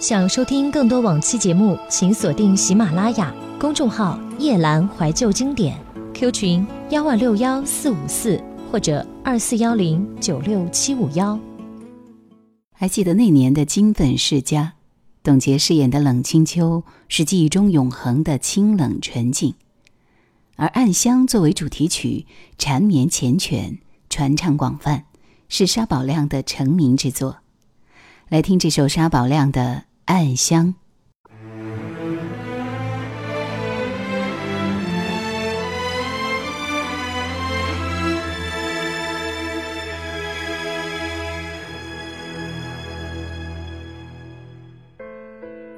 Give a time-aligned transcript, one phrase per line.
[0.00, 5.76] 想收听更多往期节目，请锁定喜马拉雅公众号“夜阑怀旧经典
[6.14, 8.40] ”，Q 群幺二六幺四五四
[8.70, 11.36] 或者二四幺零九六七五幺。
[12.72, 14.74] 还记得那年的金粉世家，
[15.24, 19.54] 董洁饰演的冷清秋是记忆中永恒的清冷纯净，
[20.54, 22.24] 而《暗香》作为主题曲，
[22.56, 23.78] 缠绵缱绻，
[24.08, 25.06] 传唱广泛，
[25.48, 27.38] 是沙宝亮的成名之作。
[28.28, 29.60] 来听这首沙宝亮的
[30.08, 30.74] 《暗香》。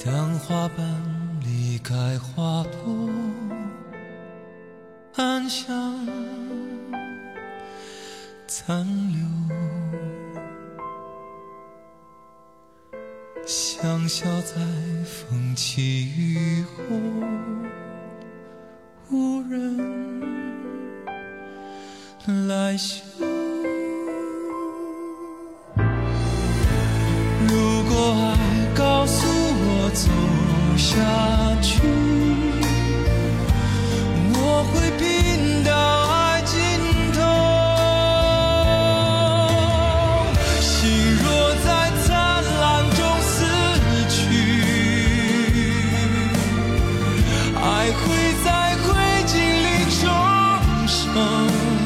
[0.05, 0.87] 当花瓣
[1.45, 3.11] 离开花朵，
[5.17, 6.07] 暗香
[8.47, 9.80] 残留。
[13.83, 14.55] 香消在
[15.05, 16.95] 风起雨后，
[19.11, 19.79] 无人
[22.47, 23.03] 来嗅。
[27.49, 28.37] 如果爱
[28.77, 30.11] 告诉我走
[30.77, 30.93] 下
[31.63, 31.81] 去，
[51.17, 51.80] 哦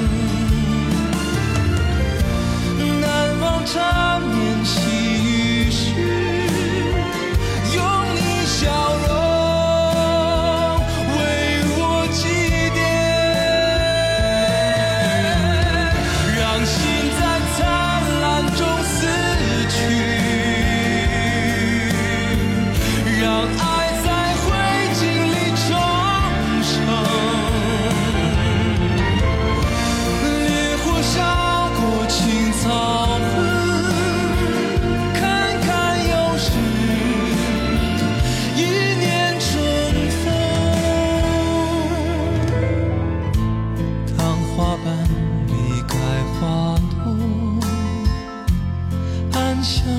[49.64, 49.93] 暗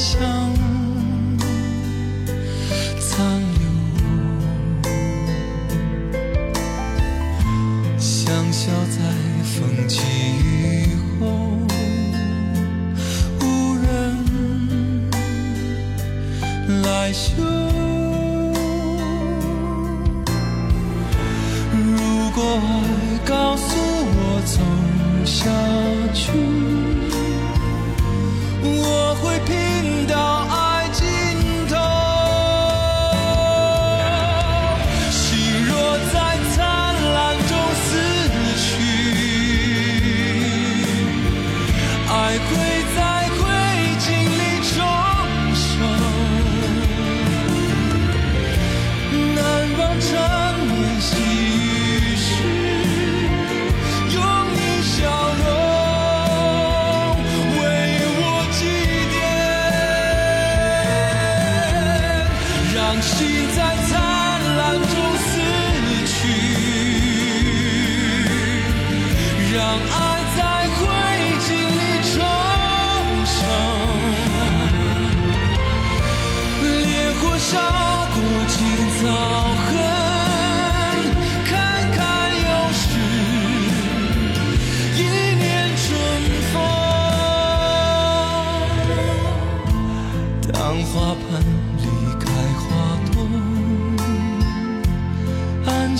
[0.00, 0.59] 想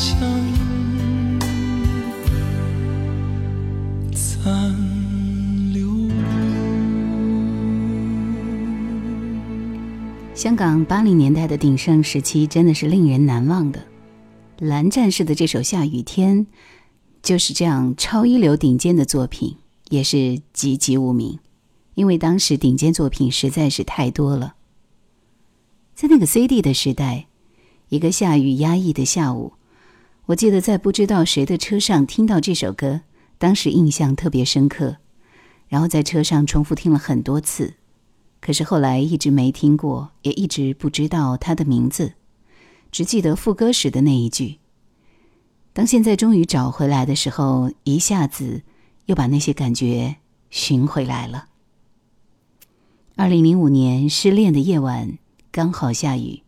[0.00, 0.16] 暗香
[4.14, 4.74] 残
[5.74, 6.08] 留。
[10.34, 13.84] 香港八零年代的鼎盛时期真的是令人难忘的。
[14.58, 16.46] 蓝战士的这首《下雨天》
[17.22, 19.58] 就是这样超一流顶尖的作品，
[19.90, 21.38] 也是籍籍无名。
[21.94, 24.54] 因为当时顶尖作品实在是太多了。
[25.94, 27.26] 在那个 CD 的时代，
[27.90, 29.52] 一个下雨压抑的下午，
[30.30, 33.00] 我记得在不知道谁的车上听到这首歌，
[33.36, 34.98] 当时印象特别深刻，
[35.66, 37.74] 然后在车上重复听了很多次。
[38.40, 42.12] 可是后来一直没听过，也一直不知道它的名字，
[42.92, 44.58] 只记得副歌时的那一句。
[45.72, 48.62] 当现在终于找回来的时候，一下子
[49.06, 50.16] 又把那些感觉
[50.48, 51.46] 寻回来了。
[53.16, 55.18] 二零零五年失恋的夜晚，
[55.50, 56.42] 刚好下雨，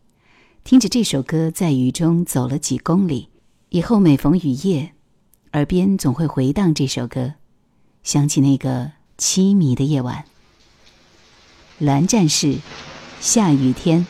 [0.63, 3.29] 听着这首歌在雨中走了几公里，
[3.73, 4.93] 以后每逢雨夜，
[5.53, 7.37] 耳边总会回荡这首歌，
[8.03, 10.27] 想起那个凄迷的夜晚。
[11.79, 12.59] 蓝战士，
[13.19, 14.07] 下雨天。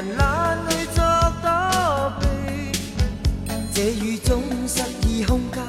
[0.00, 1.02] 人懶去作
[1.42, 2.24] 躲避，
[3.74, 5.62] 这雨中失意空间，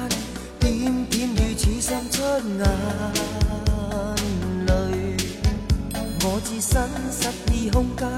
[0.58, 2.64] 点点雨似渗出眼
[4.66, 4.70] 泪，
[6.24, 8.08] 我置身失意空间。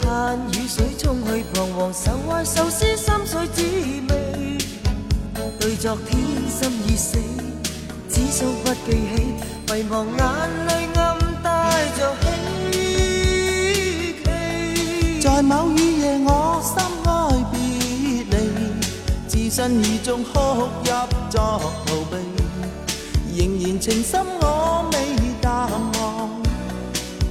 [0.00, 3.62] 盼雨水冲去彷徨，愁懷愁思心碎滋
[4.08, 4.56] 味。
[5.60, 6.18] 对昨天
[6.48, 7.18] 心已死，
[8.08, 9.34] 只想不记起，
[9.66, 10.06] 迷茫
[19.70, 20.90] 雨中哭泣
[21.30, 22.16] 作逃避，
[23.36, 24.96] 仍然情深我未
[25.40, 26.30] 淡忘。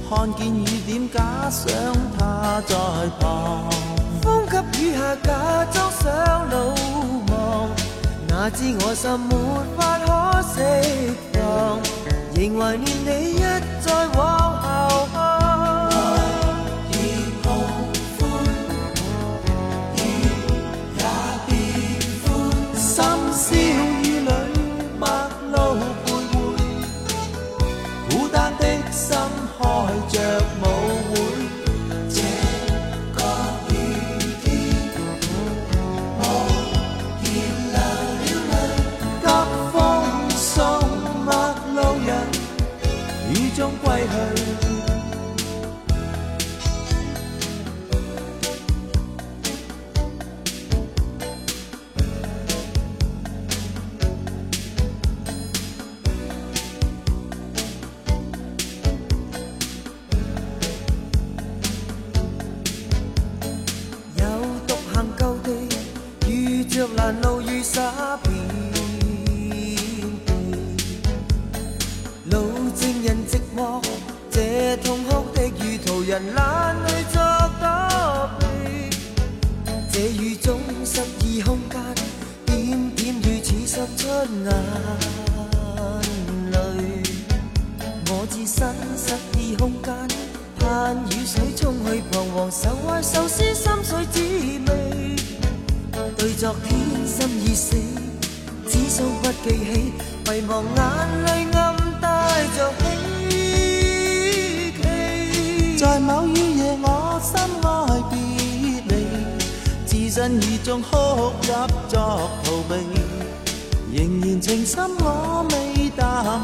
[0.08, 1.70] 看见雨点，假想
[2.18, 2.74] 他在
[3.20, 3.68] 旁。
[4.22, 6.74] 风急雨下假装想鲁
[7.28, 7.68] 莽，
[8.28, 9.36] 哪知我心没
[9.76, 10.56] 法可释
[11.32, 11.78] 放，
[12.34, 13.38] 仍怀念你一
[13.80, 14.18] 再往
[14.60, 15.39] 后看。
[100.90, 100.94] 眼
[101.26, 101.58] 淚暗
[102.00, 102.04] 帶
[102.56, 102.82] 着希
[104.82, 105.78] 冀。
[105.78, 106.86] 在某雨夜，我
[107.22, 107.30] 心
[107.62, 107.68] 哀
[108.10, 108.12] 別
[108.88, 108.92] 離，
[109.86, 110.88] 置身雨中哭
[111.42, 111.52] 泣
[111.88, 111.94] 作
[112.44, 112.72] 逃避，
[113.92, 116.00] 仍然情深我未淡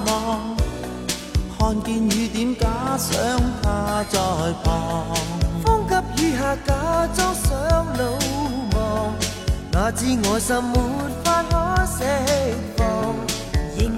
[0.07, 0.57] 忘。
[1.59, 3.11] 看見雨點，假想
[3.63, 4.19] 他在
[4.63, 4.65] 旁。
[5.65, 6.69] 風急雨下假
[7.15, 7.47] 裝想
[7.97, 8.01] 魯
[8.73, 8.77] 莽，
[9.73, 10.75] 哪知我心沒
[11.25, 11.53] 法可
[11.93, 11.99] 釋
[12.77, 12.81] 放，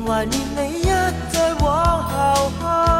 [0.08, 0.84] 怀念你一
[1.30, 2.97] 再往后看。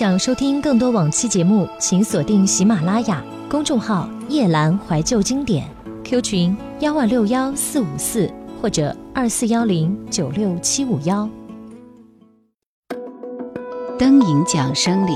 [0.00, 5.68] 想收听更多往期节目，请锁定喜马拉雅公众号“夜阑怀旧经典
[6.02, 11.28] ”，Q 群幺二六幺四五四或者二四幺零九六七五幺。
[13.98, 15.12] 灯影桨声里，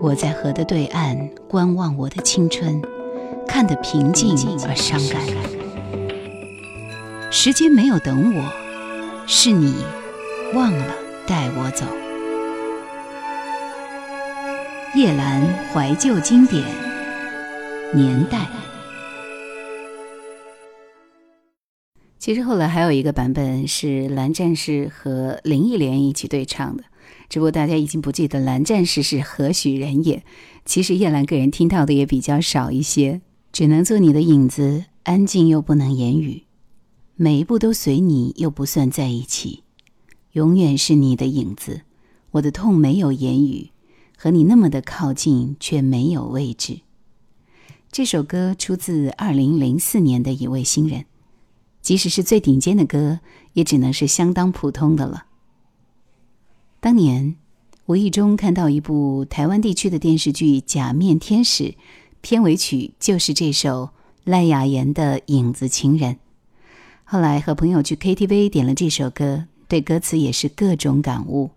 [0.00, 2.80] 我在河的对岸观望我的青春，
[3.44, 4.36] 看得平静
[4.68, 5.20] 而伤感。
[7.32, 8.52] 时间没有等我，
[9.26, 9.74] 是你
[10.54, 10.84] 忘了
[11.26, 11.84] 带我走。
[14.94, 16.64] 夜阑怀旧经典
[17.94, 18.48] 年代。
[22.18, 26.84] 其实后来还有一个版本是蓝战士和林忆莲一起对唱的，
[27.28, 30.22] 只不过大家已经不记得蓝战士是何许人也。
[30.64, 33.20] 其实叶兰个人听到的也比较少一些，
[33.52, 36.44] 只能做你的影子，安静又不能言语，
[37.16, 39.62] 每一步都随你，又不算在一起，
[40.32, 41.82] 永远是你的影子。
[42.32, 43.70] 我的痛没有言语，
[44.16, 46.80] 和你那么的靠近，却没有位置。
[47.92, 51.04] 这首歌出自二零零四年的一位新人。
[51.80, 53.20] 即使是最顶尖的歌，
[53.52, 55.26] 也只能是相当普通的了。
[56.80, 57.36] 当年
[57.86, 61.64] 无意中看到一部台湾地区的电视剧《假面天使》，
[62.22, 63.90] 片尾曲就是这首
[64.24, 66.14] 赖雅妍的《影子情人》。
[67.04, 71.50] 后来和朋友去 KTV 点了这首歌，对歌词也是各种感悟。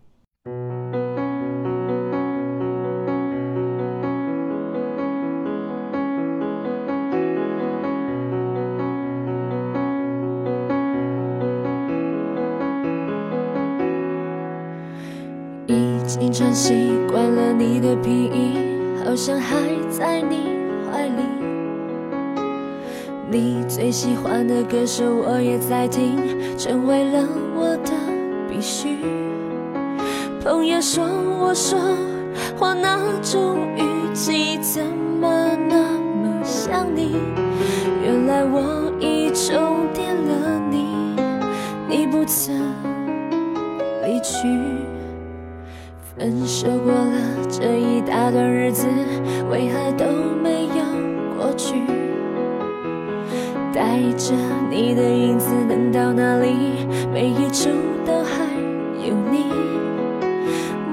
[19.21, 19.57] 像还
[19.89, 20.55] 在你
[20.89, 21.23] 怀里。
[23.29, 27.91] 你最喜欢的歌手我也在听，成为了我的
[28.49, 28.95] 必须。
[30.41, 31.03] 朋友说
[31.37, 31.77] 我说
[32.57, 33.83] 话那种语
[34.13, 37.17] 气怎么那么像你？
[38.01, 40.87] 原来我已重叠了你，
[41.89, 42.55] 你不曾
[44.01, 44.47] 离去。
[46.19, 47.13] 分手过了
[47.49, 48.85] 这一大段日子，
[49.49, 50.05] 为何都
[50.43, 50.83] 没有
[51.37, 51.75] 过去？
[53.73, 54.35] 带着
[54.69, 56.85] 你的影子能到哪里？
[57.13, 57.69] 每一处
[58.05, 58.43] 都还
[59.01, 59.45] 有你。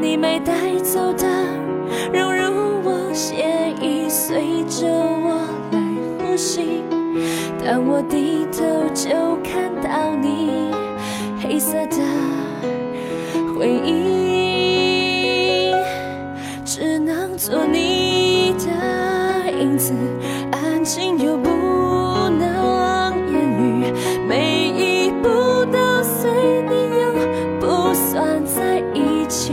[0.01, 1.27] 你没带走的，
[2.13, 5.41] 融入我血液，随着我
[5.73, 5.81] 来
[6.21, 6.85] 呼吸。
[7.65, 8.65] 当我低头
[8.95, 9.11] 就
[9.43, 10.71] 看到你
[11.43, 11.97] 黑色的
[13.59, 14.26] 回忆。
[20.87, 21.51] 心又不
[22.39, 23.93] 能言语，
[24.29, 25.29] 每一步
[25.73, 26.31] 都随
[26.63, 27.13] 你，又
[27.59, 29.53] 不算在一起，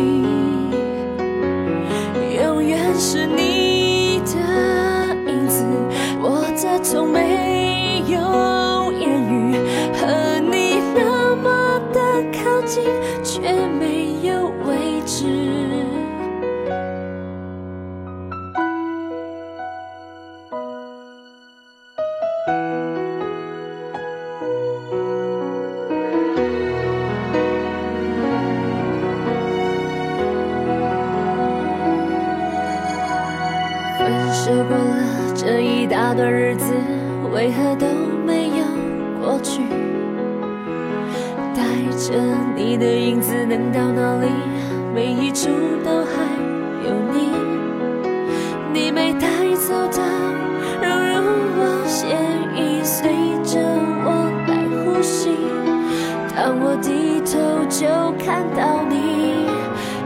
[57.66, 57.88] 就
[58.24, 59.48] 看到你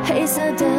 [0.03, 0.76] 黑色的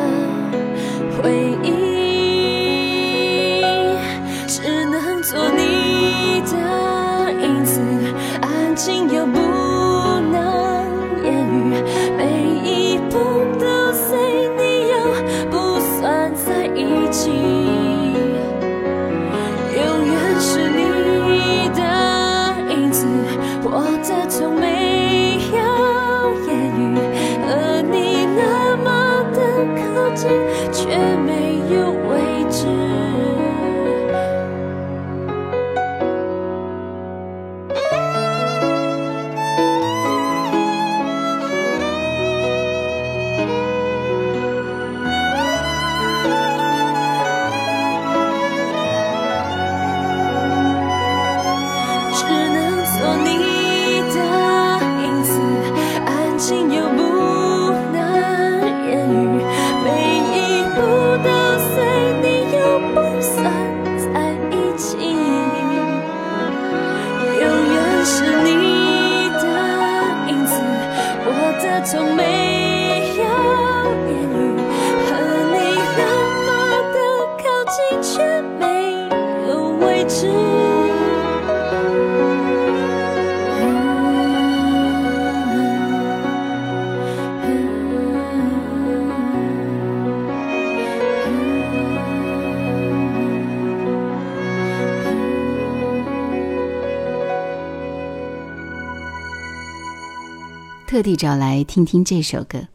[100.89, 102.67] 特地找来听听这首歌。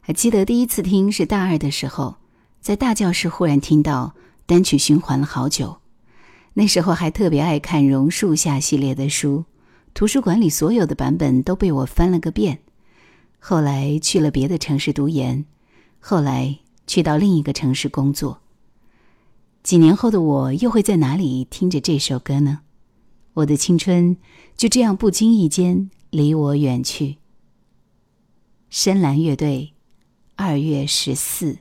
[0.00, 2.14] 还记得第一次听是大二的时候，
[2.60, 4.14] 在大教室忽然听到，
[4.46, 5.78] 单曲循环了好久。
[6.54, 9.46] 那时候还特别爱看《榕树下》系列的书，
[9.94, 12.60] 图书馆里所有的版本都被我翻了个遍。
[13.40, 15.44] 后来去了别的城市读研，
[15.98, 18.42] 后来去到另一个城市工作。
[19.64, 22.60] 几年后的我又会在哪里听着这首歌呢？
[23.34, 24.16] 我的青春
[24.56, 27.16] 就这样不经意间离我远去。
[28.68, 29.72] 深蓝乐队，
[30.34, 31.58] 二月十四。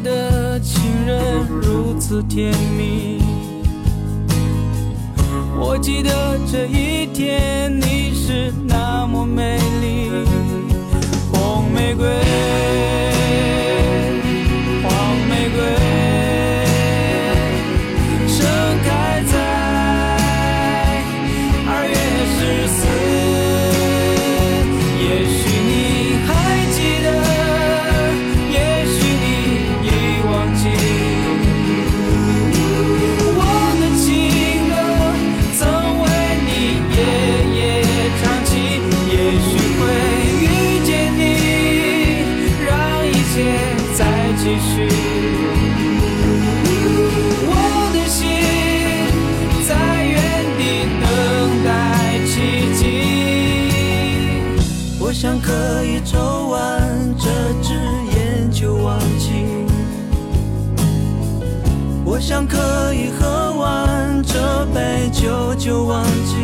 [0.00, 3.22] 的情人如此甜蜜。
[5.58, 10.10] 我记得这一天你是那么美丽，
[11.32, 13.09] 红玫瑰。
[55.20, 57.28] 我想可以抽完这
[57.60, 57.74] 支
[58.14, 59.66] 烟就忘记，
[62.06, 62.56] 我想可
[62.94, 66.36] 以喝完这杯酒就忘记，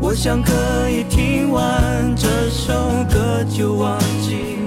[0.00, 2.72] 我想可以听完这首
[3.12, 4.60] 歌就忘记，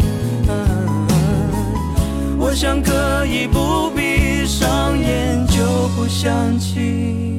[2.37, 7.30] 我想可以不闭上眼就不想起。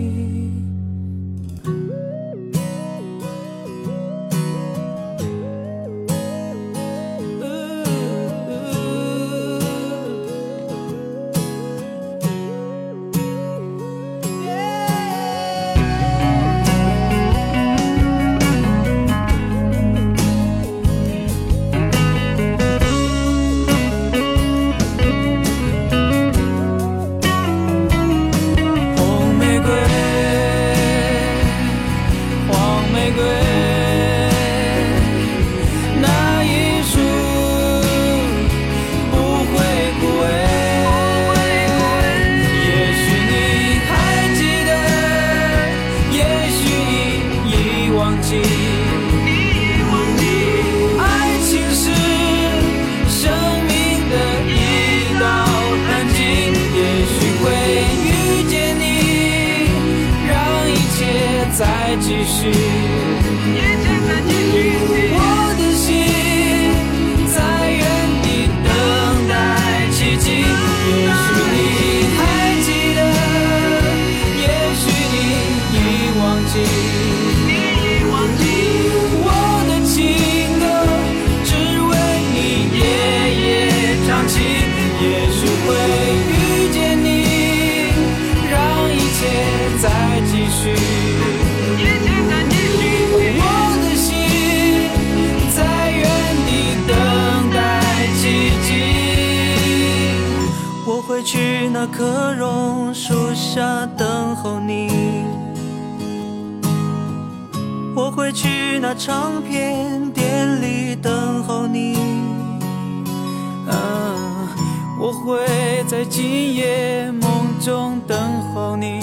[115.93, 118.99] 在今夜梦中等候你。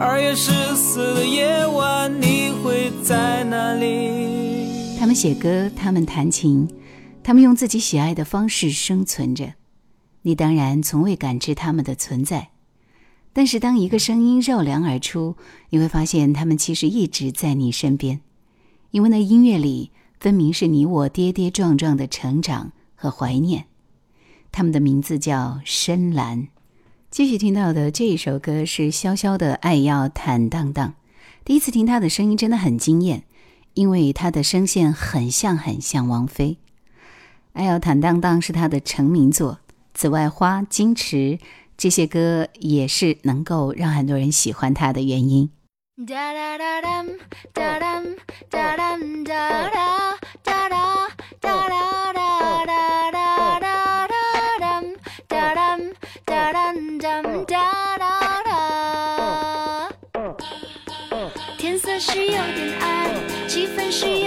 [0.00, 4.98] 二月十四的夜晚，你会在哪里？
[4.98, 6.68] 他们写歌，他们弹琴，
[7.22, 9.54] 他们用自己喜爱的方式生存着。
[10.22, 12.48] 你当然从未感知他们的存在，
[13.32, 15.36] 但是当一个声音绕梁而出，
[15.70, 18.20] 你会发现他们其实一直在你身边，
[18.90, 23.66] 因为那音乐里分明是你我跌跌撞撞的成长和怀念。
[24.56, 26.48] 他们的名字叫深蓝。
[27.10, 30.88] 继续听到的这一首歌是潇潇的《爱要坦荡荡》。
[31.44, 33.24] 第一次听他的声音真的很惊艳，
[33.74, 36.52] 因为他的声线很像很像王菲。
[37.52, 39.58] 《爱要坦荡荡》是他的成名作，
[39.92, 41.16] 此外，《花》《矜持》
[41.76, 45.50] 这些歌也是能够让很多人喜欢他的原因。
[46.06, 47.02] 哒哒哒哒
[47.52, 47.78] 哒
[48.48, 48.96] 哒
[50.42, 50.68] 哒
[51.40, 52.05] 哒
[63.96, 64.25] she